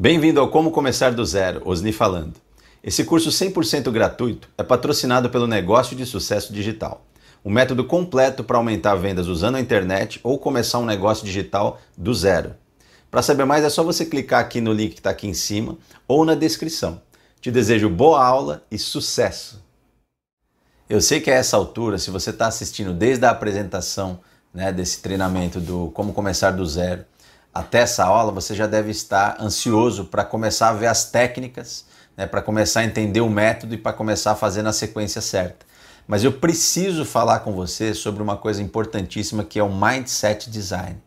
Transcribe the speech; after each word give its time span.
Bem-vindo 0.00 0.40
ao 0.40 0.48
Como 0.48 0.70
Começar 0.70 1.12
do 1.12 1.22
Zero, 1.26 1.60
Osni 1.62 1.92
falando. 1.92 2.32
Esse 2.82 3.04
curso 3.04 3.28
100% 3.28 3.90
gratuito 3.90 4.48
é 4.56 4.62
patrocinado 4.62 5.28
pelo 5.28 5.46
Negócio 5.46 5.94
de 5.94 6.06
Sucesso 6.06 6.54
Digital, 6.54 7.04
um 7.44 7.50
método 7.50 7.84
completo 7.84 8.42
para 8.42 8.56
aumentar 8.56 8.94
vendas 8.94 9.26
usando 9.26 9.56
a 9.56 9.60
internet 9.60 10.18
ou 10.22 10.38
começar 10.38 10.78
um 10.78 10.86
negócio 10.86 11.26
digital 11.26 11.78
do 11.98 12.14
zero. 12.14 12.54
Para 13.10 13.20
saber 13.20 13.44
mais 13.44 13.62
é 13.62 13.68
só 13.68 13.84
você 13.84 14.06
clicar 14.06 14.40
aqui 14.40 14.58
no 14.58 14.72
link 14.72 14.92
que 14.92 15.00
está 15.00 15.10
aqui 15.10 15.28
em 15.28 15.34
cima 15.34 15.76
ou 16.08 16.24
na 16.24 16.34
descrição. 16.34 17.02
Te 17.38 17.50
desejo 17.50 17.90
boa 17.90 18.24
aula 18.24 18.64
e 18.70 18.78
sucesso! 18.78 19.62
Eu 20.88 21.02
sei 21.02 21.20
que 21.20 21.30
a 21.30 21.34
essa 21.34 21.58
altura, 21.58 21.98
se 21.98 22.10
você 22.10 22.30
está 22.30 22.46
assistindo 22.46 22.94
desde 22.94 23.26
a 23.26 23.30
apresentação 23.30 24.18
né, 24.54 24.72
desse 24.72 25.02
treinamento 25.02 25.60
do 25.60 25.90
Como 25.92 26.14
Começar 26.14 26.52
do 26.52 26.64
Zero, 26.64 27.04
até 27.52 27.80
essa 27.80 28.04
aula, 28.04 28.32
você 28.32 28.54
já 28.54 28.66
deve 28.66 28.90
estar 28.90 29.36
ansioso 29.40 30.04
para 30.04 30.24
começar 30.24 30.68
a 30.68 30.72
ver 30.72 30.86
as 30.86 31.10
técnicas, 31.10 31.84
né, 32.16 32.26
para 32.26 32.40
começar 32.40 32.80
a 32.80 32.84
entender 32.84 33.20
o 33.20 33.28
método 33.28 33.74
e 33.74 33.78
para 33.78 33.92
começar 33.92 34.32
a 34.32 34.36
fazer 34.36 34.62
na 34.62 34.72
sequência 34.72 35.20
certa. 35.20 35.66
Mas 36.06 36.24
eu 36.24 36.32
preciso 36.32 37.04
falar 37.04 37.40
com 37.40 37.52
você 37.52 37.94
sobre 37.94 38.22
uma 38.22 38.36
coisa 38.36 38.62
importantíssima 38.62 39.44
que 39.44 39.58
é 39.58 39.62
o 39.62 39.72
mindset 39.72 40.50
design. 40.50 41.00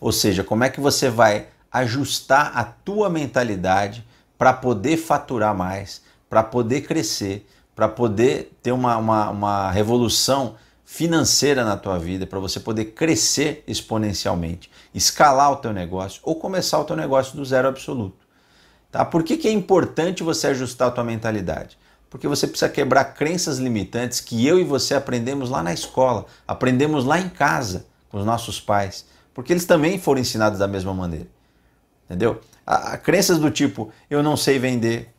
Ou 0.00 0.12
seja, 0.12 0.42
como 0.42 0.64
é 0.64 0.68
que 0.68 0.80
você 0.80 1.08
vai 1.08 1.46
ajustar 1.70 2.52
a 2.54 2.64
tua 2.64 3.08
mentalidade 3.08 4.06
para 4.36 4.52
poder 4.52 4.96
faturar 4.96 5.54
mais, 5.54 6.02
para 6.28 6.42
poder 6.42 6.82
crescer, 6.82 7.48
para 7.74 7.88
poder 7.88 8.56
ter 8.62 8.72
uma, 8.72 8.96
uma, 8.96 9.30
uma 9.30 9.70
revolução 9.70 10.56
financeira 10.92 11.64
na 11.64 11.74
tua 11.74 11.98
vida, 11.98 12.26
para 12.26 12.38
você 12.38 12.60
poder 12.60 12.84
crescer 12.92 13.64
exponencialmente, 13.66 14.70
escalar 14.94 15.50
o 15.50 15.56
teu 15.56 15.72
negócio 15.72 16.20
ou 16.22 16.36
começar 16.36 16.78
o 16.78 16.84
teu 16.84 16.94
negócio 16.94 17.34
do 17.34 17.42
zero 17.46 17.66
absoluto. 17.66 18.26
Tá? 18.90 19.02
Por 19.02 19.22
que, 19.22 19.38
que 19.38 19.48
é 19.48 19.50
importante 19.50 20.22
você 20.22 20.48
ajustar 20.48 20.88
a 20.88 20.90
tua 20.90 21.02
mentalidade? 21.02 21.78
Porque 22.10 22.28
você 22.28 22.46
precisa 22.46 22.68
quebrar 22.68 23.14
crenças 23.14 23.56
limitantes 23.58 24.20
que 24.20 24.46
eu 24.46 24.60
e 24.60 24.64
você 24.64 24.94
aprendemos 24.94 25.48
lá 25.48 25.62
na 25.62 25.72
escola, 25.72 26.26
aprendemos 26.46 27.06
lá 27.06 27.18
em 27.18 27.30
casa 27.30 27.86
com 28.10 28.18
os 28.18 28.26
nossos 28.26 28.60
pais, 28.60 29.06
porque 29.32 29.50
eles 29.50 29.64
também 29.64 29.98
foram 29.98 30.20
ensinados 30.20 30.58
da 30.58 30.68
mesma 30.68 30.92
maneira. 30.92 31.28
Entendeu? 32.04 32.38
A, 32.66 32.92
a 32.92 32.98
crenças 32.98 33.38
do 33.38 33.50
tipo, 33.50 33.90
eu 34.10 34.22
não 34.22 34.36
sei 34.36 34.58
vender, 34.58 35.10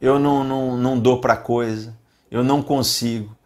eu 0.00 0.18
não, 0.18 0.42
não, 0.42 0.76
não 0.76 0.98
dou 0.98 1.20
para 1.20 1.36
coisa, 1.36 1.96
eu 2.28 2.42
não 2.42 2.60
consigo, 2.60 3.36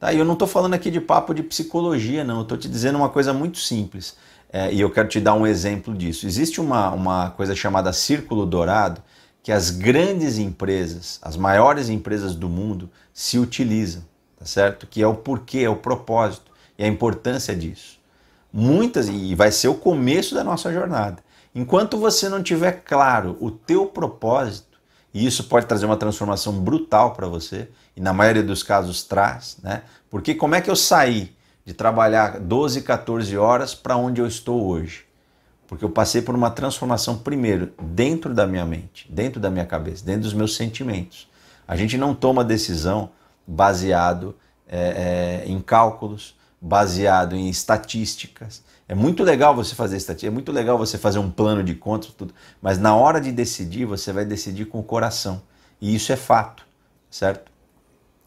Tá? 0.00 0.14
E 0.14 0.18
eu 0.18 0.24
não 0.24 0.32
estou 0.32 0.48
falando 0.48 0.72
aqui 0.72 0.90
de 0.90 1.00
papo 1.00 1.34
de 1.34 1.42
psicologia, 1.42 2.24
não. 2.24 2.36
Eu 2.36 2.42
estou 2.42 2.56
te 2.56 2.68
dizendo 2.68 2.96
uma 2.96 3.10
coisa 3.10 3.34
muito 3.34 3.58
simples. 3.58 4.16
É, 4.50 4.72
e 4.72 4.80
eu 4.80 4.90
quero 4.90 5.06
te 5.06 5.20
dar 5.20 5.34
um 5.34 5.46
exemplo 5.46 5.94
disso. 5.94 6.26
Existe 6.26 6.60
uma, 6.60 6.90
uma 6.90 7.30
coisa 7.30 7.54
chamada 7.54 7.92
círculo 7.92 8.46
dourado 8.46 9.02
que 9.42 9.52
as 9.52 9.70
grandes 9.70 10.38
empresas, 10.38 11.18
as 11.22 11.36
maiores 11.36 11.88
empresas 11.88 12.34
do 12.34 12.48
mundo, 12.48 12.90
se 13.12 13.38
utilizam, 13.38 14.02
tá 14.38 14.44
certo? 14.44 14.86
Que 14.86 15.02
é 15.02 15.06
o 15.06 15.14
porquê, 15.14 15.60
é 15.60 15.70
o 15.70 15.76
propósito 15.76 16.50
e 16.78 16.84
a 16.84 16.88
importância 16.88 17.54
disso. 17.54 17.98
Muitas, 18.52 19.08
e 19.08 19.34
vai 19.34 19.52
ser 19.52 19.68
o 19.68 19.74
começo 19.74 20.34
da 20.34 20.42
nossa 20.42 20.72
jornada. 20.72 21.22
Enquanto 21.54 21.96
você 21.96 22.28
não 22.28 22.42
tiver 22.42 22.82
claro 22.84 23.36
o 23.40 23.50
teu 23.50 23.86
propósito, 23.86 24.69
e 25.12 25.26
isso 25.26 25.44
pode 25.44 25.66
trazer 25.66 25.86
uma 25.86 25.96
transformação 25.96 26.52
brutal 26.52 27.12
para 27.12 27.26
você, 27.26 27.68
e 27.96 28.00
na 28.00 28.12
maioria 28.12 28.42
dos 28.42 28.62
casos 28.62 29.02
traz, 29.02 29.58
né? 29.62 29.82
Porque 30.08 30.34
como 30.34 30.54
é 30.54 30.60
que 30.60 30.70
eu 30.70 30.76
saí 30.76 31.34
de 31.64 31.74
trabalhar 31.74 32.38
12, 32.38 32.82
14 32.82 33.36
horas 33.36 33.74
para 33.74 33.96
onde 33.96 34.20
eu 34.20 34.26
estou 34.26 34.66
hoje? 34.66 35.04
Porque 35.66 35.84
eu 35.84 35.90
passei 35.90 36.20
por 36.22 36.34
uma 36.34 36.50
transformação 36.50 37.18
primeiro 37.18 37.72
dentro 37.80 38.34
da 38.34 38.46
minha 38.46 38.64
mente, 38.64 39.06
dentro 39.10 39.40
da 39.40 39.50
minha 39.50 39.66
cabeça, 39.66 40.04
dentro 40.04 40.22
dos 40.22 40.34
meus 40.34 40.56
sentimentos. 40.56 41.28
A 41.66 41.76
gente 41.76 41.96
não 41.96 42.14
toma 42.14 42.42
decisão 42.42 43.10
baseado 43.46 44.34
é, 44.68 45.42
é, 45.44 45.48
em 45.48 45.60
cálculos, 45.60 46.34
baseado 46.60 47.34
em 47.34 47.48
estatísticas. 47.48 48.62
É 48.88 48.94
muito 48.94 49.22
legal 49.22 49.54
você 49.54 49.74
fazer 49.74 49.96
estatística, 49.96 50.30
é 50.30 50.34
muito 50.34 50.52
legal 50.52 50.76
você 50.76 50.98
fazer 50.98 51.18
um 51.18 51.30
plano 51.30 51.62
de 51.62 51.74
contas, 51.74 52.10
tudo, 52.12 52.34
mas 52.60 52.78
na 52.78 52.94
hora 52.94 53.20
de 53.20 53.30
decidir, 53.30 53.84
você 53.84 54.12
vai 54.12 54.24
decidir 54.24 54.66
com 54.66 54.80
o 54.80 54.82
coração. 54.82 55.42
E 55.80 55.94
isso 55.94 56.12
é 56.12 56.16
fato, 56.16 56.66
certo? 57.10 57.50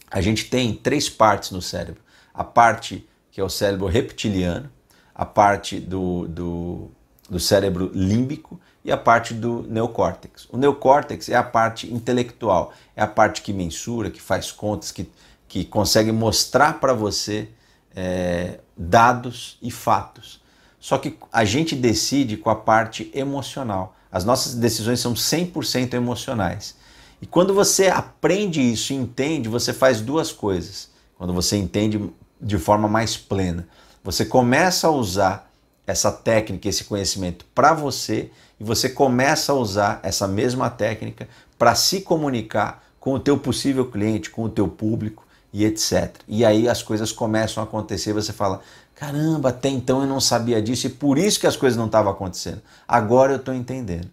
A 0.09 0.21
gente 0.21 0.49
tem 0.49 0.73
três 0.73 1.09
partes 1.09 1.51
no 1.51 1.61
cérebro. 1.61 2.01
A 2.33 2.43
parte 2.43 3.07
que 3.33 3.41
é 3.41 3.43
o 3.43 3.49
cérebro 3.49 3.87
reptiliano, 3.87 4.69
a 5.13 5.25
parte 5.25 5.79
do, 5.79 6.27
do, 6.27 6.91
do 7.27 7.39
cérebro 7.39 7.89
límbico 7.91 8.61
e 8.85 8.91
a 8.91 8.97
parte 8.97 9.33
do 9.33 9.63
neocórtex. 9.63 10.47
O 10.51 10.57
neocórtex 10.57 11.29
é 11.29 11.35
a 11.35 11.41
parte 11.41 11.91
intelectual, 11.91 12.71
é 12.95 13.01
a 13.01 13.07
parte 13.07 13.41
que 13.41 13.51
mensura, 13.51 14.11
que 14.11 14.21
faz 14.21 14.51
contas, 14.51 14.91
que, 14.91 15.09
que 15.47 15.65
consegue 15.65 16.11
mostrar 16.11 16.79
para 16.79 16.93
você 16.93 17.49
é, 17.95 18.59
dados 18.77 19.57
e 19.61 19.71
fatos. 19.71 20.41
Só 20.79 20.97
que 20.97 21.17
a 21.31 21.45
gente 21.45 21.75
decide 21.75 22.37
com 22.37 22.49
a 22.49 22.55
parte 22.55 23.09
emocional. 23.13 23.95
As 24.11 24.25
nossas 24.25 24.55
decisões 24.55 24.99
são 24.99 25.13
100% 25.13 25.93
emocionais. 25.93 26.75
E 27.21 27.25
quando 27.25 27.53
você 27.53 27.87
aprende 27.87 28.61
isso 28.61 28.91
e 28.91 28.95
entende, 28.97 29.47
você 29.47 29.71
faz 29.71 30.01
duas 30.01 30.31
coisas. 30.31 30.89
Quando 31.17 31.33
você 31.33 31.55
entende 31.55 32.09
de 32.41 32.57
forma 32.57 32.87
mais 32.87 33.15
plena, 33.15 33.67
você 34.03 34.25
começa 34.25 34.87
a 34.87 34.91
usar 34.91 35.49
essa 35.87 36.11
técnica, 36.11 36.67
esse 36.67 36.83
conhecimento 36.83 37.45
para 37.55 37.73
você 37.73 38.29
e 38.59 38.63
você 38.63 38.89
começa 38.89 39.53
a 39.53 39.55
usar 39.55 39.99
essa 40.03 40.27
mesma 40.27 40.69
técnica 40.69 41.27
para 41.57 41.75
se 41.75 42.01
comunicar 42.01 42.83
com 42.99 43.13
o 43.13 43.19
teu 43.19 43.37
possível 43.37 43.89
cliente, 43.89 44.29
com 44.29 44.43
o 44.43 44.49
teu 44.49 44.67
público 44.67 45.25
e 45.53 45.63
etc. 45.63 46.15
E 46.27 46.43
aí 46.43 46.67
as 46.67 46.81
coisas 46.81 47.11
começam 47.11 47.61
a 47.61 47.65
acontecer, 47.65 48.11
você 48.11 48.33
fala: 48.33 48.59
"Caramba, 48.95 49.49
até 49.49 49.69
então 49.69 50.01
eu 50.01 50.07
não 50.07 50.19
sabia 50.19 50.61
disso 50.61 50.87
e 50.87 50.89
por 50.89 51.17
isso 51.17 51.39
que 51.39 51.47
as 51.47 51.55
coisas 51.55 51.77
não 51.77 51.85
estavam 51.85 52.11
acontecendo. 52.11 52.61
Agora 52.87 53.33
eu 53.33 53.37
estou 53.37 53.53
entendendo". 53.53 54.09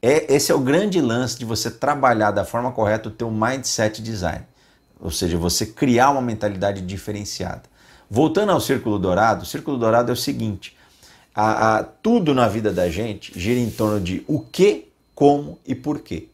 É, 0.00 0.34
esse 0.34 0.52
é 0.52 0.54
o 0.54 0.60
grande 0.60 1.00
lance 1.00 1.38
de 1.38 1.46
você 1.46 1.70
trabalhar 1.70 2.30
da 2.30 2.44
forma 2.44 2.70
correta 2.70 3.08
o 3.08 3.12
teu 3.12 3.30
mindset 3.30 4.02
design. 4.02 4.44
Ou 5.00 5.10
seja, 5.10 5.38
você 5.38 5.64
criar 5.64 6.10
uma 6.10 6.20
mentalidade 6.20 6.82
diferenciada. 6.82 7.62
Voltando 8.10 8.52
ao 8.52 8.60
círculo 8.60 8.98
dourado, 8.98 9.42
o 9.42 9.46
círculo 9.46 9.78
dourado 9.78 10.10
é 10.10 10.12
o 10.12 10.16
seguinte: 10.16 10.76
a, 11.34 11.78
a, 11.78 11.82
tudo 11.82 12.34
na 12.34 12.46
vida 12.46 12.72
da 12.72 12.88
gente 12.88 13.32
gira 13.38 13.58
em 13.58 13.70
torno 13.70 14.00
de 14.00 14.22
o 14.28 14.40
que, 14.40 14.88
como 15.14 15.58
e 15.66 15.74
porquê. 15.74 16.28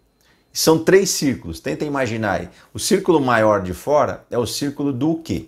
São 0.53 0.83
três 0.83 1.11
círculos, 1.11 1.61
tenta 1.61 1.85
imaginar 1.85 2.41
aí. 2.41 2.49
O 2.75 2.79
círculo 2.79 3.21
maior 3.21 3.63
de 3.63 3.73
fora 3.73 4.25
é 4.31 4.39
o 4.39 4.47
círculo 4.47 4.93
do 4.93 5.17
quê. 5.17 5.47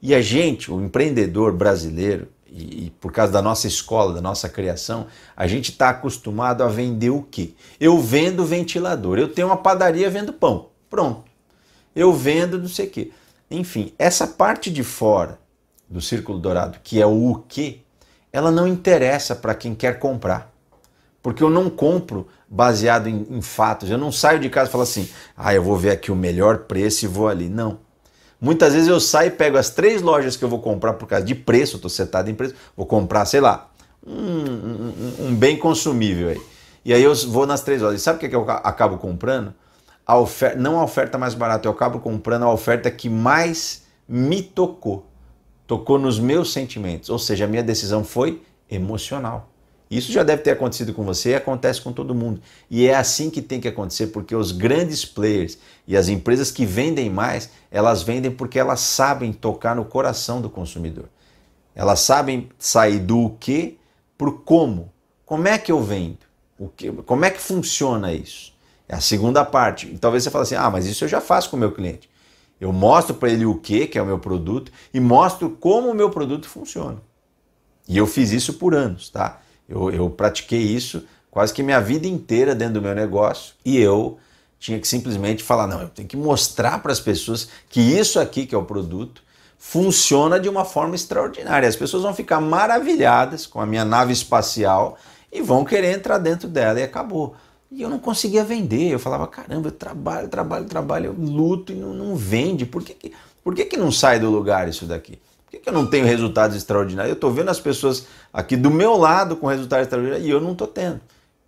E 0.00 0.14
a 0.14 0.22
gente, 0.22 0.70
o 0.70 0.80
empreendedor 0.80 1.52
brasileiro, 1.52 2.28
e, 2.46 2.86
e 2.86 2.90
por 2.90 3.12
causa 3.12 3.32
da 3.32 3.42
nossa 3.42 3.66
escola, 3.66 4.14
da 4.14 4.20
nossa 4.20 4.48
criação, 4.48 5.06
a 5.36 5.46
gente 5.46 5.72
está 5.72 5.90
acostumado 5.90 6.62
a 6.62 6.68
vender 6.68 7.10
o 7.10 7.22
quê? 7.22 7.54
Eu 7.80 7.98
vendo 7.98 8.44
ventilador, 8.44 9.18
eu 9.18 9.28
tenho 9.28 9.48
uma 9.48 9.56
padaria, 9.56 10.08
vendo 10.08 10.32
pão. 10.32 10.68
Pronto. 10.88 11.24
Eu 11.94 12.12
vendo 12.12 12.58
não 12.58 12.68
sei 12.68 12.86
o 12.86 12.90
quê. 12.90 13.10
Enfim, 13.50 13.92
essa 13.98 14.26
parte 14.26 14.70
de 14.70 14.84
fora 14.84 15.38
do 15.88 16.00
círculo 16.00 16.38
dourado, 16.38 16.78
que 16.82 17.00
é 17.00 17.06
o 17.06 17.30
o 17.30 17.42
quê, 17.48 17.80
ela 18.32 18.50
não 18.50 18.66
interessa 18.66 19.34
para 19.34 19.54
quem 19.54 19.74
quer 19.74 19.98
comprar. 19.98 20.52
Porque 21.26 21.42
eu 21.42 21.50
não 21.50 21.68
compro 21.68 22.28
baseado 22.48 23.08
em, 23.08 23.26
em, 23.28 23.42
fatos. 23.42 23.90
Eu 23.90 23.98
não 23.98 24.12
saio 24.12 24.38
de 24.38 24.48
casa 24.48 24.68
e 24.68 24.70
falo 24.70 24.84
assim, 24.84 25.08
ah, 25.36 25.52
eu 25.52 25.60
vou 25.60 25.76
ver 25.76 25.90
aqui 25.90 26.12
o 26.12 26.14
melhor 26.14 26.58
preço 26.58 27.04
e 27.04 27.08
vou 27.08 27.26
ali. 27.26 27.48
Não. 27.48 27.80
Muitas 28.40 28.74
vezes 28.74 28.86
eu 28.86 29.00
saio 29.00 29.26
e 29.26 29.30
pego 29.32 29.58
as 29.58 29.68
três 29.68 30.02
lojas 30.02 30.36
que 30.36 30.44
eu 30.44 30.48
vou 30.48 30.60
comprar 30.60 30.92
por 30.92 31.08
causa 31.08 31.26
de 31.26 31.34
preço, 31.34 31.74
estou 31.74 31.90
setado 31.90 32.30
em 32.30 32.34
preço, 32.36 32.54
vou 32.76 32.86
comprar, 32.86 33.24
sei 33.24 33.40
lá, 33.40 33.68
um, 34.06 34.12
um, 34.12 35.14
um, 35.26 35.34
bem 35.34 35.56
consumível 35.56 36.28
aí. 36.28 36.40
E 36.84 36.94
aí 36.94 37.02
eu 37.02 37.12
vou 37.26 37.44
nas 37.44 37.60
três 37.60 37.82
lojas. 37.82 38.00
E 38.00 38.04
sabe 38.04 38.18
o 38.18 38.20
que, 38.20 38.28
que 38.28 38.36
eu 38.36 38.48
acabo 38.48 38.96
comprando? 38.96 39.52
A 40.06 40.16
oferta, 40.16 40.56
não 40.56 40.78
a 40.78 40.84
oferta 40.84 41.18
mais 41.18 41.34
barata, 41.34 41.66
eu 41.66 41.72
acabo 41.72 41.98
comprando 41.98 42.44
a 42.44 42.52
oferta 42.52 42.88
que 42.88 43.08
mais 43.08 43.82
me 44.08 44.44
tocou. 44.44 45.04
Tocou 45.66 45.98
nos 45.98 46.20
meus 46.20 46.52
sentimentos. 46.52 47.10
Ou 47.10 47.18
seja, 47.18 47.46
a 47.46 47.48
minha 47.48 47.64
decisão 47.64 48.04
foi 48.04 48.40
emocional. 48.70 49.55
Isso 49.90 50.10
já 50.10 50.22
deve 50.22 50.42
ter 50.42 50.50
acontecido 50.50 50.92
com 50.92 51.04
você 51.04 51.30
e 51.30 51.34
acontece 51.34 51.80
com 51.80 51.92
todo 51.92 52.14
mundo. 52.14 52.40
E 52.68 52.86
é 52.88 52.94
assim 52.94 53.30
que 53.30 53.40
tem 53.40 53.60
que 53.60 53.68
acontecer, 53.68 54.08
porque 54.08 54.34
os 54.34 54.50
grandes 54.50 55.04
players 55.04 55.58
e 55.86 55.96
as 55.96 56.08
empresas 56.08 56.50
que 56.50 56.66
vendem 56.66 57.08
mais, 57.08 57.50
elas 57.70 58.02
vendem 58.02 58.30
porque 58.30 58.58
elas 58.58 58.80
sabem 58.80 59.32
tocar 59.32 59.76
no 59.76 59.84
coração 59.84 60.40
do 60.40 60.50
consumidor. 60.50 61.08
Elas 61.74 62.00
sabem 62.00 62.48
sair 62.58 62.98
do 62.98 63.30
que 63.38 63.78
para 64.18 64.28
o 64.28 64.32
como. 64.32 64.92
Como 65.24 65.46
é 65.46 65.56
que 65.56 65.70
eu 65.70 65.80
vendo? 65.82 66.18
O 66.58 66.68
que, 66.68 66.90
como 66.90 67.24
é 67.24 67.30
que 67.30 67.40
funciona 67.40 68.12
isso? 68.12 68.52
É 68.88 68.94
a 68.94 69.00
segunda 69.00 69.44
parte. 69.44 69.86
E 69.86 69.98
talvez 69.98 70.24
você 70.24 70.30
fale 70.30 70.42
assim: 70.42 70.54
ah, 70.54 70.70
mas 70.70 70.86
isso 70.86 71.04
eu 71.04 71.08
já 71.08 71.20
faço 71.20 71.50
com 71.50 71.56
o 71.56 71.60
meu 71.60 71.72
cliente. 71.72 72.08
Eu 72.60 72.72
mostro 72.72 73.14
para 73.14 73.28
ele 73.30 73.44
o 73.44 73.56
que, 73.56 73.86
que 73.86 73.98
é 73.98 74.02
o 74.02 74.06
meu 74.06 74.18
produto, 74.18 74.72
e 74.92 74.98
mostro 74.98 75.50
como 75.50 75.90
o 75.90 75.94
meu 75.94 76.08
produto 76.08 76.48
funciona. 76.48 77.02
E 77.86 77.96
eu 77.96 78.06
fiz 78.06 78.32
isso 78.32 78.54
por 78.54 78.74
anos, 78.74 79.10
tá? 79.10 79.40
Eu, 79.68 79.90
eu 79.90 80.10
pratiquei 80.10 80.60
isso 80.60 81.04
quase 81.30 81.52
que 81.52 81.62
minha 81.62 81.80
vida 81.80 82.06
inteira 82.06 82.54
dentro 82.54 82.74
do 82.74 82.82
meu 82.82 82.94
negócio 82.94 83.54
e 83.64 83.78
eu 83.78 84.18
tinha 84.58 84.80
que 84.80 84.88
simplesmente 84.88 85.42
falar: 85.42 85.66
não, 85.66 85.82
eu 85.82 85.88
tenho 85.88 86.08
que 86.08 86.16
mostrar 86.16 86.82
para 86.82 86.92
as 86.92 87.00
pessoas 87.00 87.48
que 87.68 87.80
isso 87.80 88.18
aqui, 88.18 88.46
que 88.46 88.54
é 88.54 88.58
o 88.58 88.64
produto, 88.64 89.22
funciona 89.58 90.40
de 90.40 90.48
uma 90.48 90.64
forma 90.64 90.94
extraordinária. 90.94 91.68
As 91.68 91.76
pessoas 91.76 92.02
vão 92.02 92.14
ficar 92.14 92.40
maravilhadas 92.40 93.46
com 93.46 93.60
a 93.60 93.66
minha 93.66 93.84
nave 93.84 94.12
espacial 94.12 94.96
e 95.32 95.42
vão 95.42 95.64
querer 95.64 95.94
entrar 95.94 96.18
dentro 96.18 96.48
dela 96.48 96.80
e 96.80 96.82
acabou. 96.82 97.34
E 97.70 97.82
eu 97.82 97.88
não 97.88 97.98
conseguia 97.98 98.44
vender. 98.44 98.90
Eu 98.90 98.98
falava: 98.98 99.26
caramba, 99.26 99.68
eu 99.68 99.72
trabalho, 99.72 100.28
trabalho, 100.28 100.66
trabalho, 100.66 101.06
eu 101.06 101.12
luto 101.12 101.72
e 101.72 101.76
não, 101.76 101.92
não 101.92 102.16
vende. 102.16 102.64
Por 102.64 102.82
que, 102.82 102.94
que, 102.94 103.12
por 103.42 103.54
que, 103.54 103.64
que 103.64 103.76
não 103.76 103.92
sai 103.92 104.18
do 104.18 104.30
lugar 104.30 104.68
isso 104.68 104.86
daqui? 104.86 105.18
Que, 105.56 105.58
que 105.58 105.68
eu 105.68 105.72
não 105.72 105.86
tenho 105.86 106.04
resultados 106.04 106.56
extraordinários? 106.56 107.10
Eu 107.10 107.14
estou 107.14 107.32
vendo 107.32 107.50
as 107.50 107.60
pessoas 107.60 108.06
aqui 108.32 108.56
do 108.56 108.70
meu 108.70 108.96
lado 108.96 109.36
com 109.36 109.46
resultados 109.46 109.84
extraordinários 109.84 110.26
e 110.26 110.30
eu 110.30 110.40
não 110.40 110.52
estou 110.52 110.66
tendo. 110.66 111.00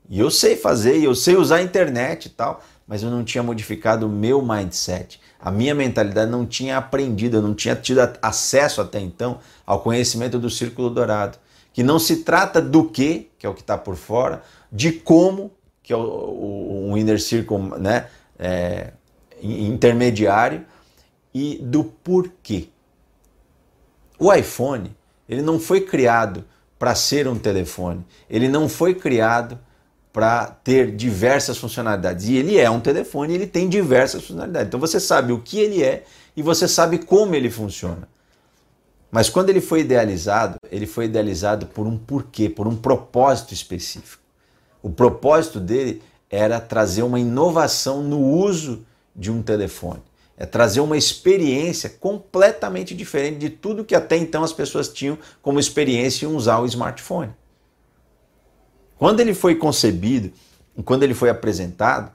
E 0.08 0.18
eu 0.18 0.30
sei 0.30 0.56
fazer, 0.56 1.02
eu 1.02 1.14
sei 1.14 1.36
usar 1.36 1.56
a 1.56 1.62
internet 1.62 2.26
e 2.26 2.30
tal, 2.30 2.62
mas 2.86 3.02
eu 3.02 3.10
não 3.10 3.22
tinha 3.22 3.42
modificado 3.42 4.06
o 4.06 4.08
meu 4.08 4.40
mindset. 4.40 5.20
A 5.38 5.50
minha 5.50 5.74
mentalidade 5.74 6.30
não 6.30 6.46
tinha 6.46 6.78
aprendido, 6.78 7.36
eu 7.36 7.42
não 7.42 7.54
tinha 7.54 7.76
tido 7.76 8.00
acesso 8.22 8.80
até 8.80 8.98
então 8.98 9.38
ao 9.66 9.80
conhecimento 9.80 10.38
do 10.38 10.48
círculo 10.48 10.88
dourado. 10.88 11.38
Que 11.72 11.82
não 11.82 11.98
se 11.98 12.24
trata 12.24 12.60
do 12.60 12.84
que, 12.84 13.30
que 13.38 13.46
é 13.46 13.48
o 13.48 13.54
que 13.54 13.60
está 13.60 13.76
por 13.76 13.94
fora, 13.94 14.42
de 14.72 14.90
como, 14.90 15.52
que 15.82 15.92
é 15.92 15.96
o, 15.96 16.00
o, 16.00 16.92
o 16.92 16.98
inner 16.98 17.20
circle 17.20 17.58
né, 17.78 18.06
é, 18.38 18.92
intermediário, 19.42 20.64
e 21.32 21.58
do 21.62 21.84
porquê. 21.84 22.68
O 24.18 24.32
iPhone, 24.32 24.96
ele 25.28 25.42
não 25.42 25.60
foi 25.60 25.80
criado 25.80 26.44
para 26.78 26.94
ser 26.94 27.28
um 27.28 27.38
telefone. 27.38 28.04
Ele 28.28 28.48
não 28.48 28.68
foi 28.68 28.94
criado 28.94 29.58
para 30.12 30.46
ter 30.46 30.94
diversas 30.96 31.58
funcionalidades. 31.58 32.28
E 32.28 32.36
ele 32.36 32.58
é 32.58 32.68
um 32.70 32.80
telefone, 32.80 33.34
ele 33.34 33.46
tem 33.46 33.68
diversas 33.68 34.22
funcionalidades. 34.22 34.68
Então 34.68 34.80
você 34.80 34.98
sabe 34.98 35.32
o 35.32 35.40
que 35.40 35.58
ele 35.60 35.82
é 35.82 36.04
e 36.36 36.42
você 36.42 36.66
sabe 36.66 36.98
como 36.98 37.34
ele 37.34 37.50
funciona. 37.50 38.08
Mas 39.10 39.30
quando 39.30 39.50
ele 39.50 39.60
foi 39.60 39.80
idealizado, 39.80 40.56
ele 40.70 40.86
foi 40.86 41.06
idealizado 41.06 41.66
por 41.66 41.86
um 41.86 41.96
porquê, 41.96 42.48
por 42.48 42.66
um 42.66 42.76
propósito 42.76 43.54
específico. 43.54 44.22
O 44.82 44.90
propósito 44.90 45.58
dele 45.58 46.02
era 46.30 46.60
trazer 46.60 47.02
uma 47.02 47.18
inovação 47.18 48.02
no 48.02 48.20
uso 48.20 48.84
de 49.16 49.30
um 49.30 49.42
telefone. 49.42 50.02
É 50.38 50.46
trazer 50.46 50.80
uma 50.80 50.96
experiência 50.96 51.90
completamente 51.90 52.94
diferente 52.94 53.38
de 53.38 53.50
tudo 53.50 53.84
que 53.84 53.94
até 53.94 54.16
então 54.16 54.44
as 54.44 54.52
pessoas 54.52 54.88
tinham 54.88 55.18
como 55.42 55.58
experiência 55.58 56.24
em 56.24 56.28
usar 56.28 56.60
o 56.60 56.66
smartphone. 56.66 57.32
Quando 58.96 59.20
ele 59.20 59.34
foi 59.34 59.56
concebido, 59.56 60.32
quando 60.84 61.02
ele 61.02 61.14
foi 61.14 61.28
apresentado, 61.28 62.12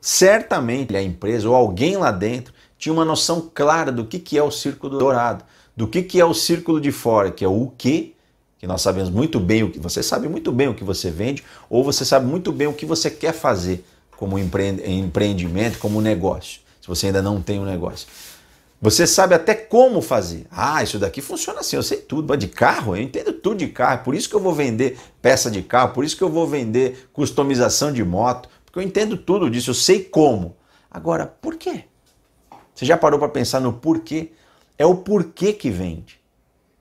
certamente 0.00 0.94
a 0.96 1.02
empresa 1.02 1.48
ou 1.48 1.54
alguém 1.54 1.96
lá 1.96 2.10
dentro 2.10 2.52
tinha 2.78 2.92
uma 2.92 3.04
noção 3.04 3.50
clara 3.54 3.92
do 3.92 4.04
que, 4.04 4.18
que 4.18 4.36
é 4.36 4.42
o 4.42 4.50
círculo 4.50 4.98
dourado, 4.98 5.44
do 5.76 5.86
que, 5.86 6.02
que 6.02 6.20
é 6.20 6.24
o 6.24 6.34
círculo 6.34 6.80
de 6.80 6.90
fora, 6.90 7.30
que 7.30 7.44
é 7.44 7.48
o 7.48 7.72
que, 7.78 8.14
que 8.58 8.66
nós 8.66 8.82
sabemos 8.82 9.08
muito 9.08 9.38
bem 9.40 9.62
o 9.62 9.70
que 9.70 9.78
você 9.78 10.02
sabe 10.02 10.28
muito 10.28 10.50
bem 10.50 10.68
o 10.68 10.74
que 10.74 10.84
você 10.84 11.10
vende, 11.10 11.42
ou 11.70 11.84
você 11.84 12.04
sabe 12.04 12.26
muito 12.26 12.50
bem 12.50 12.66
o 12.66 12.72
que 12.72 12.84
você 12.84 13.10
quer 13.10 13.32
fazer 13.32 13.84
como 14.16 14.38
empreendimento, 14.38 15.78
como 15.78 16.00
negócio, 16.00 16.60
se 16.82 16.88
você 16.88 17.06
ainda 17.06 17.22
não 17.22 17.40
tem 17.40 17.60
um 17.60 17.64
negócio. 17.64 18.08
Você 18.80 19.06
sabe 19.06 19.32
até 19.36 19.54
como 19.54 20.02
fazer. 20.02 20.44
Ah, 20.50 20.82
isso 20.82 20.98
daqui 20.98 21.20
funciona 21.20 21.60
assim, 21.60 21.76
eu 21.76 21.82
sei 21.84 21.98
tudo. 21.98 22.36
De 22.36 22.48
carro, 22.48 22.96
eu 22.96 23.00
entendo 23.00 23.32
tudo 23.32 23.58
de 23.58 23.68
carro. 23.68 24.02
Por 24.02 24.12
isso 24.12 24.28
que 24.28 24.34
eu 24.34 24.40
vou 24.40 24.52
vender 24.52 24.98
peça 25.22 25.48
de 25.48 25.62
carro, 25.62 25.94
por 25.94 26.04
isso 26.04 26.16
que 26.16 26.24
eu 26.24 26.28
vou 26.28 26.48
vender 26.48 27.08
customização 27.12 27.92
de 27.92 28.02
moto, 28.02 28.48
porque 28.64 28.80
eu 28.80 28.82
entendo 28.82 29.16
tudo 29.16 29.48
disso, 29.48 29.70
eu 29.70 29.74
sei 29.74 30.02
como. 30.02 30.56
Agora, 30.90 31.24
por 31.24 31.54
quê? 31.54 31.84
Você 32.74 32.84
já 32.84 32.96
parou 32.96 33.20
para 33.20 33.28
pensar 33.28 33.60
no 33.60 33.72
porquê? 33.72 34.32
É 34.76 34.84
o 34.84 34.96
porquê 34.96 35.52
que 35.52 35.70
vende. 35.70 36.20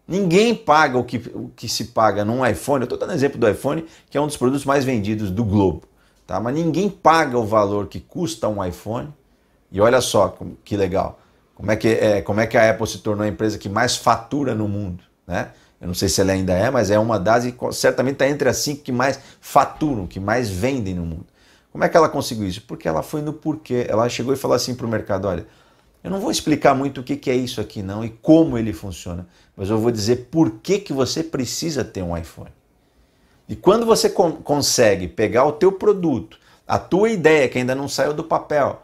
Ninguém 0.08 0.56
paga 0.56 0.98
o 0.98 1.04
que, 1.04 1.18
o 1.36 1.52
que 1.56 1.70
se 1.70 1.86
paga 1.86 2.26
num 2.26 2.44
iPhone. 2.44 2.82
Eu 2.82 2.86
estou 2.86 2.98
dando 2.98 3.14
exemplo 3.14 3.40
do 3.40 3.48
iPhone, 3.48 3.86
que 4.10 4.18
é 4.18 4.22
um 4.22 4.26
dos 4.26 4.38
produtos 4.38 4.66
mais 4.66 4.84
vendidos 4.84 5.30
do 5.30 5.46
globo. 5.46 5.84
Tá? 6.26 6.40
Mas 6.40 6.56
ninguém 6.56 6.90
paga 6.90 7.38
o 7.38 7.46
valor 7.46 7.86
que 7.86 8.00
custa 8.00 8.48
um 8.48 8.66
iPhone. 8.66 9.14
E 9.72 9.80
olha 9.80 10.02
só 10.02 10.38
que 10.64 10.76
legal 10.76 11.22
como 11.62 11.72
é, 11.72 11.76
que, 11.76 11.88
é, 11.90 12.22
como 12.24 12.40
é 12.42 12.48
que 12.48 12.58
a 12.58 12.72
Apple 12.72 12.88
se 12.88 12.98
tornou 12.98 13.24
a 13.24 13.28
empresa 13.28 13.56
que 13.56 13.70
mais 13.70 13.96
fatura 13.96 14.56
no 14.56 14.68
mundo, 14.68 15.04
né? 15.28 15.50
Eu 15.80 15.86
não 15.86 15.94
sei 15.94 16.10
se 16.10 16.20
ela 16.20 16.32
ainda 16.32 16.54
é, 16.54 16.72
mas 16.72 16.90
é 16.90 16.98
uma 16.98 17.20
das 17.20 17.46
e 17.46 17.56
certamente 17.72 18.14
está 18.14 18.28
entre 18.28 18.50
as 18.50 18.58
cinco 18.58 18.82
que 18.82 18.92
mais 18.92 19.20
faturam, 19.40 20.08
que 20.08 20.20
mais 20.20 20.50
vendem 20.50 20.96
no 20.96 21.06
mundo. 21.06 21.28
Como 21.72 21.84
é 21.84 21.90
que 21.90 21.96
ela 21.96 22.10
conseguiu 22.10 22.48
isso? 22.48 22.64
Porque 22.68 22.88
ela 22.88 23.04
foi 23.04 23.22
no 23.22 23.32
porquê. 23.32 23.86
Ela 23.88 24.10
chegou 24.10 24.34
e 24.34 24.38
falou 24.38 24.56
assim 24.56 24.74
para 24.74 24.88
o 24.88 24.90
mercado: 24.90 25.28
olha, 25.28 25.46
eu 26.04 26.10
não 26.10 26.20
vou 26.20 26.32
explicar 26.32 26.74
muito 26.74 27.02
o 27.02 27.04
que, 27.04 27.16
que 27.16 27.30
é 27.30 27.36
isso 27.36 27.62
aqui 27.62 27.84
não 27.84 28.04
e 28.04 28.10
como 28.10 28.58
ele 28.58 28.74
funciona, 28.74 29.28
mas 29.56 29.70
eu 29.70 29.78
vou 29.78 29.92
dizer 29.92 30.30
por 30.32 30.50
que, 30.64 30.80
que 30.80 30.94
você 30.94 31.24
precisa 31.24 31.84
ter 31.84 32.02
um 32.02 32.18
iPhone. 32.18 32.50
E 33.48 33.56
quando 33.56 33.86
você 33.86 34.10
consegue 34.10 35.08
pegar 35.08 35.46
o 35.46 35.52
teu 35.52 35.72
produto, 35.72 36.40
a 36.68 36.80
tua 36.80 37.10
ideia 37.12 37.48
que 37.48 37.60
ainda 37.60 37.76
não 37.76 37.88
saiu 37.88 38.14
do 38.14 38.24
papel, 38.24 38.82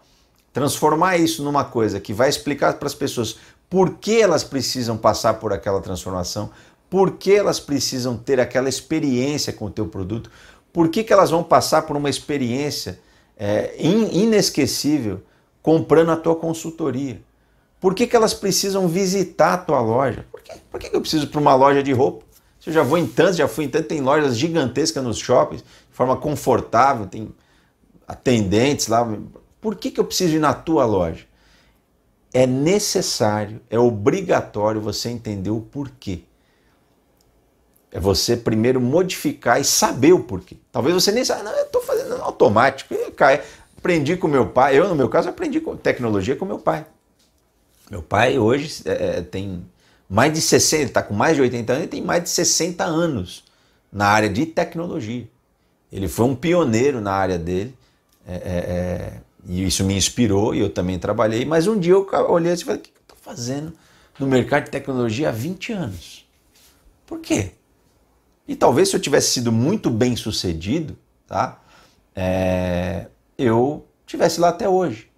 transformar 0.58 1.18
isso 1.18 1.44
numa 1.44 1.64
coisa 1.64 2.00
que 2.00 2.12
vai 2.12 2.28
explicar 2.28 2.74
para 2.74 2.88
as 2.88 2.96
pessoas 2.96 3.38
por 3.70 3.92
que 3.98 4.20
elas 4.20 4.44
precisam 4.44 4.98
passar 4.98 5.36
por 5.36 5.54
aquela 5.54 5.80
transformação, 5.80 6.50
por 6.90 7.12
que 7.12 7.32
elas 7.32 7.60
precisam 7.60 8.18
ter 8.18 8.40
aquela 8.40 8.68
experiência 8.68 9.54
com 9.54 9.66
o 9.66 9.70
teu 9.70 9.86
produto, 9.88 10.32
por 10.74 10.90
que, 10.90 11.04
que 11.04 11.14
elas 11.14 11.30
vão 11.30 11.44
passar 11.44 11.84
por 11.84 11.96
uma 11.96 12.10
experiência 12.10 13.00
é, 13.38 13.76
inesquecível 13.78 15.22
comprando 15.62 16.10
a 16.10 16.18
tua 16.18 16.36
consultoria. 16.36 17.22
Por 17.80 17.94
que, 17.94 18.08
que 18.08 18.16
elas 18.16 18.34
precisam 18.34 18.88
visitar 18.88 19.54
a 19.54 19.58
tua 19.58 19.80
loja? 19.80 20.26
Por, 20.32 20.42
quê? 20.42 20.54
por 20.72 20.80
que, 20.80 20.90
que 20.90 20.96
eu 20.96 21.02
preciso 21.02 21.28
para 21.28 21.40
uma 21.40 21.54
loja 21.54 21.84
de 21.84 21.94
roupa? 21.94 22.26
Se 22.60 22.72
eu 22.72 22.74
já 22.74 22.82
vou 22.82 22.98
em 22.98 23.06
tantos, 23.06 23.36
já 23.36 23.48
fui 23.48 23.66
em 23.66 23.70
tantos, 23.70 23.90
tem 23.90 24.02
lojas 24.02 24.36
gigantescas 24.36 25.04
nos 25.04 25.20
shoppings, 25.20 25.62
de 25.62 25.96
forma 25.96 26.18
confortável, 26.18 27.06
tem 27.06 27.30
atendentes 28.08 28.88
lá. 28.88 29.08
Por 29.68 29.76
que, 29.76 29.92
que 29.92 30.00
eu 30.00 30.06
preciso 30.06 30.38
ir 30.38 30.40
na 30.40 30.54
tua 30.54 30.86
loja? 30.86 31.26
É 32.34 32.48
necessário, 32.48 33.60
é 33.70 33.78
obrigatório 33.78 34.80
você 34.80 35.10
entender 35.10 35.50
o 35.50 35.60
porquê. 35.60 36.22
É 37.92 38.00
você 38.00 38.38
primeiro 38.38 38.80
modificar 38.80 39.60
e 39.60 39.66
saber 39.66 40.14
o 40.14 40.24
porquê. 40.24 40.56
Talvez 40.72 40.96
você 40.96 41.12
nem 41.12 41.26
saiba, 41.26 41.44
não, 41.44 41.52
eu 41.52 41.66
estou 41.66 41.82
fazendo 41.82 42.16
automático. 42.22 42.96
Cai. 43.12 43.44
Aprendi 43.78 44.16
com 44.16 44.30
meu 44.30 44.48
pai, 44.48 44.80
eu 44.80 44.88
no 44.88 44.96
meu 44.96 45.10
caso 45.10 45.28
aprendi 45.28 45.60
com 45.60 45.76
tecnologia 45.76 46.38
com 46.38 46.46
meu 46.46 46.60
pai. 46.60 46.86
Meu 47.92 48.02
pai 48.02 48.40
hoje 48.40 48.84
é, 48.86 49.18
é 49.18 49.22
tem 49.22 49.66
mais 50.10 50.32
de 50.32 50.40
60, 50.40 50.84
está 50.84 51.04
com 51.04 51.14
mais 51.14 51.36
de 51.36 51.42
80 51.42 51.74
anos 51.74 51.84
e 51.84 51.90
tem 51.90 52.02
mais 52.02 52.24
de 52.24 52.30
60 52.30 52.86
anos 52.86 53.44
na 53.92 54.08
área 54.08 54.30
de 54.30 54.46
tecnologia. 54.46 55.28
Ele 55.92 56.08
foi 56.08 56.26
um 56.26 56.36
pioneiro 56.38 57.02
na 57.02 57.12
área 57.12 57.38
dele. 57.38 57.76
É, 58.26 58.34
é, 58.34 58.40
é 58.40 59.27
e 59.48 59.66
isso 59.66 59.84
me 59.86 59.96
inspirou 59.96 60.54
e 60.54 60.60
eu 60.60 60.70
também 60.70 61.00
trabalhei. 61.00 61.46
Mas 61.46 61.68
um 61.68 61.80
dia 61.80 61.94
eu 61.94 62.08
olhei 62.30 62.52
e 62.52 62.58
falei: 62.58 62.82
o 62.82 62.84
que 62.84 62.92
eu 62.92 63.02
estou 63.02 63.18
fazendo 63.22 63.74
no 64.20 64.28
mercado 64.28 64.66
de 64.66 64.72
tecnologia 64.72 65.30
há 65.30 65.32
20 65.32 65.72
anos? 65.72 66.28
Por 67.06 67.20
quê? 67.20 67.52
E 68.46 68.56
talvez 68.56 68.90
se 68.90 68.96
eu 68.96 69.00
tivesse 69.00 69.32
sido 69.32 69.52
muito 69.52 69.90
bem 69.90 70.16
sucedido, 70.16 70.98
tá? 71.26 71.62
É, 72.14 73.08
eu 73.38 73.88
tivesse 74.06 74.40
lá 74.40 74.50
até 74.50 74.68
hoje, 74.68 75.10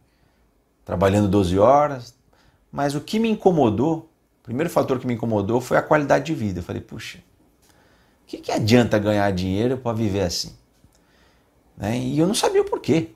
trabalhando 0.85 1.27
12 1.27 1.57
horas. 1.57 2.13
Mas 2.71 2.93
o 2.93 3.01
que 3.01 3.17
me 3.19 3.29
incomodou, 3.29 4.11
o 4.41 4.43
primeiro 4.43 4.69
fator 4.69 4.99
que 4.99 5.07
me 5.07 5.15
incomodou 5.15 5.59
foi 5.59 5.77
a 5.77 5.81
qualidade 5.81 6.25
de 6.25 6.35
vida. 6.35 6.59
Eu 6.59 6.63
falei, 6.63 6.81
puxa, 6.81 7.17
o 7.17 8.27
que, 8.27 8.37
que 8.37 8.51
adianta 8.51 8.99
ganhar 8.99 9.31
dinheiro 9.31 9.77
para 9.77 9.95
viver 9.95 10.21
assim? 10.21 10.55
Né? 11.75 11.97
E 11.97 12.19
eu 12.19 12.27
não 12.27 12.35
sabia 12.35 12.61
o 12.61 12.65
porquê. 12.65 13.09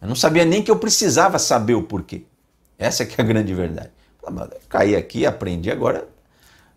Eu 0.00 0.08
não 0.08 0.16
sabia 0.16 0.44
nem 0.44 0.62
que 0.62 0.70
eu 0.70 0.78
precisava 0.78 1.38
saber 1.38 1.74
o 1.74 1.82
porquê. 1.82 2.24
Essa 2.78 3.04
que 3.04 3.20
é 3.20 3.24
a 3.24 3.26
grande 3.26 3.52
verdade. 3.52 3.90
Caí 4.68 4.96
aqui, 4.96 5.26
aprendi, 5.26 5.70
agora 5.70 6.08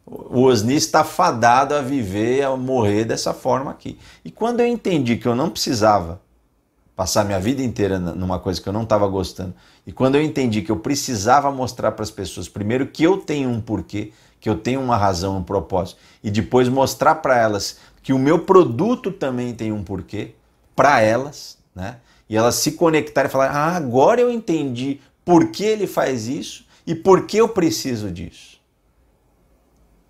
o 0.06 0.42
Osni 0.42 0.76
está 0.76 1.04
fadado 1.04 1.74
a 1.74 1.82
viver, 1.82 2.44
a 2.44 2.56
morrer 2.58 3.06
dessa 3.06 3.34
forma 3.34 3.72
aqui. 3.72 3.98
E 4.24 4.32
quando 4.32 4.60
eu 4.60 4.68
entendi 4.68 5.16
que 5.16 5.28
eu 5.28 5.36
não 5.36 5.50
precisava 5.50 6.22
passar 6.96 7.24
minha 7.24 7.40
vida 7.40 7.62
inteira 7.62 7.98
numa 7.98 8.38
coisa 8.38 8.62
que 8.62 8.68
eu 8.68 8.74
não 8.74 8.84
estava 8.84 9.08
gostando, 9.08 9.56
e 9.88 9.92
quando 9.92 10.16
eu 10.16 10.22
entendi 10.22 10.62
que 10.62 10.72
eu 10.72 10.78
precisava 10.78 11.52
mostrar 11.52 11.94
para 11.94 12.04
as 12.04 12.12
pessoas, 12.12 12.48
primeiro, 12.48 12.86
que 12.88 13.04
eu 13.04 13.18
tenho 13.18 13.50
um 13.50 13.60
porquê, 13.60 14.12
que 14.40 14.50
eu 14.50 14.58
tenho 14.58 14.82
uma 14.82 14.98
razão, 14.98 15.38
um 15.38 15.44
propósito, 15.44 16.00
e 16.24 16.30
depois 16.30 16.68
mostrar 16.70 17.16
para 17.16 17.38
elas 17.38 17.78
que 18.04 18.14
o 18.14 18.20
meu 18.20 18.40
produto 18.40 19.12
também 19.12 19.54
tem 19.54 19.72
um 19.72 19.84
porquê, 19.84 20.36
para 20.76 21.02
elas, 21.02 21.58
né? 21.74 21.98
E 22.34 22.36
elas 22.36 22.56
se 22.56 22.72
conectarem 22.72 23.30
e 23.30 23.32
falarem: 23.32 23.56
ah, 23.56 23.76
agora 23.76 24.20
eu 24.20 24.32
entendi 24.32 25.00
por 25.24 25.52
que 25.52 25.64
ele 25.64 25.86
faz 25.86 26.28
isso 26.28 26.66
e 26.84 26.96
por 26.96 27.28
que 27.28 27.38
eu 27.38 27.48
preciso 27.48 28.10
disso. 28.10 28.60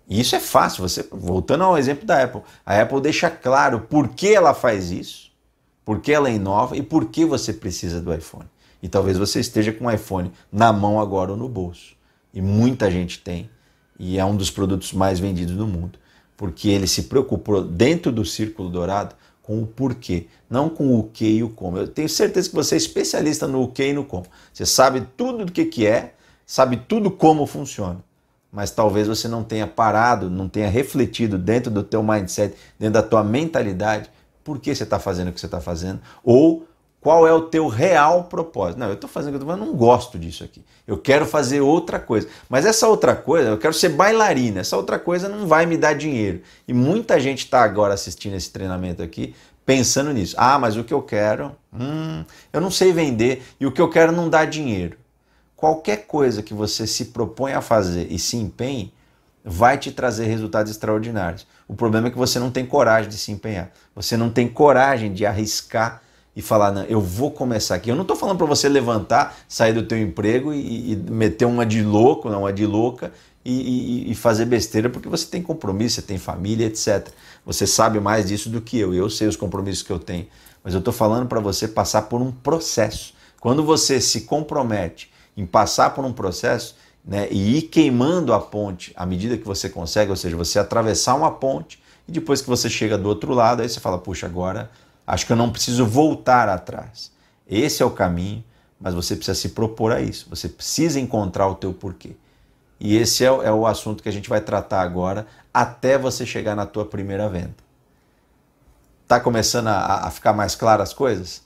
E 0.08 0.18
isso 0.20 0.34
é 0.34 0.40
fácil, 0.40 0.88
você 0.88 1.06
voltando 1.12 1.64
ao 1.64 1.76
exemplo 1.76 2.06
da 2.06 2.22
Apple. 2.22 2.40
A 2.64 2.80
Apple 2.80 3.02
deixa 3.02 3.28
claro 3.28 3.80
por 3.80 4.08
que 4.08 4.34
ela 4.34 4.54
faz 4.54 4.90
isso, 4.90 5.32
por 5.84 6.00
que 6.00 6.14
ela 6.14 6.30
inova 6.30 6.74
e 6.78 6.82
por 6.82 7.10
que 7.10 7.26
você 7.26 7.52
precisa 7.52 8.00
do 8.00 8.14
iPhone. 8.14 8.48
E 8.82 8.88
talvez 8.88 9.18
você 9.18 9.38
esteja 9.38 9.70
com 9.70 9.84
o 9.84 9.90
iPhone 9.90 10.32
na 10.50 10.72
mão 10.72 10.98
agora 10.98 11.32
ou 11.32 11.36
no 11.36 11.46
bolso. 11.46 11.94
E 12.32 12.40
muita 12.40 12.90
gente 12.90 13.18
tem, 13.18 13.50
e 13.98 14.18
é 14.18 14.24
um 14.24 14.34
dos 14.34 14.50
produtos 14.50 14.94
mais 14.94 15.20
vendidos 15.20 15.56
do 15.56 15.66
mundo, 15.66 15.98
porque 16.38 16.70
ele 16.70 16.86
se 16.86 17.02
preocupou 17.02 17.62
dentro 17.62 18.10
do 18.10 18.24
círculo 18.24 18.70
dourado 18.70 19.14
com 19.44 19.62
o 19.62 19.66
porquê, 19.66 20.26
não 20.48 20.70
com 20.70 20.98
o 20.98 21.04
que 21.04 21.26
e 21.26 21.42
o 21.42 21.50
como. 21.50 21.76
Eu 21.76 21.86
tenho 21.86 22.08
certeza 22.08 22.48
que 22.48 22.54
você 22.54 22.76
é 22.76 22.78
especialista 22.78 23.46
no 23.46 23.68
que 23.68 23.84
e 23.84 23.92
no 23.92 24.04
como. 24.04 24.24
Você 24.52 24.64
sabe 24.64 25.06
tudo 25.16 25.44
do 25.44 25.52
que, 25.52 25.66
que 25.66 25.86
é, 25.86 26.14
sabe 26.46 26.78
tudo 26.78 27.10
como 27.10 27.46
funciona. 27.46 28.02
Mas 28.50 28.70
talvez 28.70 29.06
você 29.06 29.28
não 29.28 29.44
tenha 29.44 29.66
parado, 29.66 30.30
não 30.30 30.48
tenha 30.48 30.68
refletido 30.70 31.36
dentro 31.36 31.70
do 31.70 31.82
teu 31.82 32.02
mindset, 32.02 32.54
dentro 32.78 32.94
da 32.94 33.02
tua 33.02 33.22
mentalidade, 33.22 34.10
por 34.42 34.58
que 34.58 34.74
você 34.74 34.84
está 34.84 34.98
fazendo 34.98 35.28
o 35.28 35.32
que 35.32 35.40
você 35.40 35.46
está 35.46 35.60
fazendo, 35.60 36.00
ou 36.22 36.66
qual 37.04 37.28
é 37.28 37.32
o 37.34 37.42
teu 37.42 37.68
real 37.68 38.24
propósito. 38.24 38.78
Não, 38.78 38.86
eu 38.86 38.94
estou 38.94 39.10
fazendo 39.10 39.34
o 39.34 39.38
que 39.38 39.44
eu 39.44 39.52
estou 39.52 39.66
não 39.66 39.76
gosto 39.76 40.18
disso 40.18 40.42
aqui. 40.42 40.64
Eu 40.86 40.96
quero 40.96 41.26
fazer 41.26 41.60
outra 41.60 42.00
coisa. 42.00 42.26
Mas 42.48 42.64
essa 42.64 42.88
outra 42.88 43.14
coisa, 43.14 43.50
eu 43.50 43.58
quero 43.58 43.74
ser 43.74 43.90
bailarina. 43.90 44.60
Essa 44.60 44.74
outra 44.74 44.98
coisa 44.98 45.28
não 45.28 45.46
vai 45.46 45.66
me 45.66 45.76
dar 45.76 45.92
dinheiro. 45.92 46.40
E 46.66 46.72
muita 46.72 47.20
gente 47.20 47.40
está 47.40 47.62
agora 47.62 47.92
assistindo 47.92 48.34
esse 48.34 48.50
treinamento 48.50 49.02
aqui 49.02 49.34
pensando 49.66 50.14
nisso. 50.14 50.34
Ah, 50.38 50.58
mas 50.58 50.78
o 50.78 50.84
que 50.84 50.94
eu 50.94 51.02
quero, 51.02 51.54
hum, 51.70 52.24
eu 52.50 52.58
não 52.58 52.70
sei 52.70 52.90
vender 52.90 53.42
e 53.60 53.66
o 53.66 53.72
que 53.72 53.82
eu 53.82 53.90
quero 53.90 54.10
não 54.10 54.30
dá 54.30 54.46
dinheiro. 54.46 54.96
Qualquer 55.54 56.06
coisa 56.06 56.42
que 56.42 56.54
você 56.54 56.86
se 56.86 57.04
propõe 57.06 57.52
a 57.52 57.60
fazer 57.60 58.10
e 58.10 58.18
se 58.18 58.38
empenhe, 58.38 58.94
vai 59.44 59.76
te 59.76 59.92
trazer 59.92 60.24
resultados 60.24 60.72
extraordinários. 60.72 61.46
O 61.68 61.74
problema 61.74 62.08
é 62.08 62.10
que 62.10 62.16
você 62.16 62.38
não 62.38 62.50
tem 62.50 62.64
coragem 62.64 63.10
de 63.10 63.18
se 63.18 63.30
empenhar. 63.30 63.70
Você 63.94 64.16
não 64.16 64.30
tem 64.30 64.48
coragem 64.48 65.12
de 65.12 65.26
arriscar 65.26 66.02
e 66.36 66.42
falar, 66.42 66.72
não, 66.72 66.82
eu 66.84 67.00
vou 67.00 67.30
começar 67.30 67.76
aqui. 67.76 67.90
Eu 67.90 67.94
não 67.94 68.02
estou 68.02 68.16
falando 68.16 68.38
para 68.38 68.46
você 68.46 68.68
levantar, 68.68 69.36
sair 69.48 69.72
do 69.72 69.84
teu 69.84 69.98
emprego 69.98 70.52
e, 70.52 70.92
e, 70.92 70.96
meter 70.96 71.44
uma 71.44 71.64
de 71.64 71.82
louco, 71.82 72.28
não, 72.28 72.40
uma 72.40 72.52
de 72.52 72.66
louca 72.66 73.12
e, 73.44 73.52
e, 74.06 74.10
e, 74.10 74.14
fazer 74.14 74.44
besteira, 74.46 74.90
porque 74.90 75.08
você 75.08 75.26
tem 75.26 75.42
compromisso, 75.42 75.96
você 75.96 76.02
tem 76.02 76.18
família, 76.18 76.66
etc. 76.66 77.08
Você 77.46 77.66
sabe 77.66 78.00
mais 78.00 78.26
disso 78.26 78.48
do 78.48 78.60
que 78.60 78.78
eu, 78.78 78.92
eu 78.92 79.08
sei 79.08 79.28
os 79.28 79.36
compromissos 79.36 79.82
que 79.82 79.92
eu 79.92 79.98
tenho. 79.98 80.26
Mas 80.62 80.74
eu 80.74 80.78
estou 80.78 80.94
falando 80.94 81.28
para 81.28 81.40
você 81.40 81.68
passar 81.68 82.02
por 82.02 82.20
um 82.20 82.32
processo. 82.32 83.14
Quando 83.38 83.62
você 83.62 84.00
se 84.00 84.22
compromete 84.22 85.12
em 85.36 85.44
passar 85.44 85.90
por 85.90 86.04
um 86.04 86.12
processo 86.12 86.74
né, 87.04 87.28
e 87.30 87.58
ir 87.58 87.62
queimando 87.62 88.32
a 88.32 88.40
ponte 88.40 88.92
à 88.96 89.04
medida 89.04 89.36
que 89.36 89.46
você 89.46 89.68
consegue, 89.68 90.10
ou 90.10 90.16
seja, 90.16 90.36
você 90.36 90.58
atravessar 90.58 91.14
uma 91.14 91.30
ponte 91.30 91.78
e 92.08 92.12
depois 92.12 92.40
que 92.40 92.48
você 92.48 92.70
chega 92.70 92.96
do 92.96 93.08
outro 93.08 93.32
lado, 93.34 93.62
aí 93.62 93.68
você 93.68 93.80
fala, 93.80 93.98
puxa, 93.98 94.26
agora 94.26 94.70
Acho 95.06 95.26
que 95.26 95.32
eu 95.32 95.36
não 95.36 95.50
preciso 95.50 95.86
voltar 95.86 96.48
atrás. 96.48 97.12
Esse 97.46 97.82
é 97.82 97.86
o 97.86 97.90
caminho, 97.90 98.42
mas 98.80 98.94
você 98.94 99.14
precisa 99.14 99.38
se 99.38 99.50
propor 99.50 99.92
a 99.92 100.00
isso. 100.00 100.26
Você 100.30 100.48
precisa 100.48 100.98
encontrar 100.98 101.48
o 101.48 101.54
teu 101.54 101.72
porquê. 101.72 102.16
E 102.80 102.96
esse 102.96 103.24
é, 103.24 103.28
é 103.28 103.52
o 103.52 103.66
assunto 103.66 104.02
que 104.02 104.08
a 104.08 104.12
gente 104.12 104.28
vai 104.28 104.40
tratar 104.40 104.82
agora 104.82 105.26
até 105.52 105.96
você 105.96 106.26
chegar 106.26 106.54
na 106.54 106.66
tua 106.66 106.84
primeira 106.84 107.28
venda. 107.28 107.54
Tá 109.06 109.20
começando 109.20 109.68
a, 109.68 110.06
a 110.06 110.10
ficar 110.10 110.32
mais 110.32 110.54
claras 110.54 110.90
as 110.90 110.94
coisas? 110.94 111.42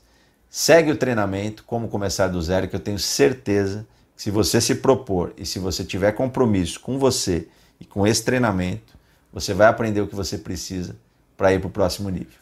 Segue 0.48 0.90
o 0.90 0.96
treinamento 0.96 1.64
Como 1.64 1.88
Começar 1.88 2.28
do 2.28 2.40
Zero, 2.40 2.68
que 2.68 2.76
eu 2.76 2.80
tenho 2.80 2.98
certeza 2.98 3.86
que 4.16 4.22
se 4.22 4.30
você 4.30 4.60
se 4.60 4.76
propor 4.76 5.34
e 5.36 5.44
se 5.44 5.58
você 5.58 5.84
tiver 5.84 6.12
compromisso 6.12 6.80
com 6.80 6.98
você 6.98 7.48
e 7.78 7.84
com 7.84 8.06
esse 8.06 8.24
treinamento, 8.24 8.96
você 9.32 9.52
vai 9.52 9.66
aprender 9.66 10.00
o 10.00 10.08
que 10.08 10.14
você 10.14 10.38
precisa 10.38 10.96
para 11.36 11.52
ir 11.52 11.60
para 11.60 11.68
o 11.68 11.70
próximo 11.70 12.08
nível. 12.08 12.38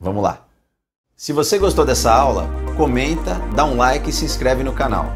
Vamos 0.00 0.22
lá! 0.22 0.44
Se 1.16 1.32
você 1.32 1.58
gostou 1.58 1.86
dessa 1.86 2.12
aula, 2.12 2.50
comenta, 2.76 3.40
dá 3.54 3.64
um 3.64 3.76
like 3.76 4.10
e 4.10 4.12
se 4.12 4.24
inscreve 4.24 4.64
no 4.64 4.72
canal. 4.72 5.12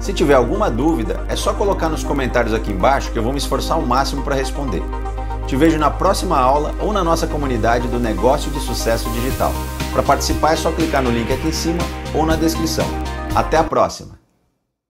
Se 0.00 0.12
tiver 0.12 0.32
alguma 0.32 0.70
dúvida, 0.70 1.24
é 1.28 1.36
só 1.36 1.52
colocar 1.52 1.90
nos 1.90 2.02
comentários 2.02 2.54
aqui 2.54 2.72
embaixo 2.72 3.12
que 3.12 3.18
eu 3.18 3.22
vou 3.22 3.32
me 3.32 3.38
esforçar 3.38 3.76
ao 3.76 3.84
máximo 3.84 4.22
para 4.22 4.34
responder. 4.34 4.82
Te 5.46 5.54
vejo 5.54 5.78
na 5.78 5.90
próxima 5.90 6.38
aula 6.38 6.74
ou 6.80 6.90
na 6.90 7.04
nossa 7.04 7.26
comunidade 7.26 7.86
do 7.86 8.00
Negócio 8.00 8.50
de 8.50 8.60
Sucesso 8.60 9.10
Digital. 9.10 9.52
Para 9.92 10.02
participar 10.02 10.54
é 10.54 10.56
só 10.56 10.72
clicar 10.72 11.02
no 11.02 11.10
link 11.10 11.30
aqui 11.30 11.48
em 11.48 11.52
cima 11.52 11.82
ou 12.14 12.24
na 12.24 12.34
descrição. 12.34 12.86
Até 13.34 13.58
a 13.58 13.64
próxima! 13.64 14.21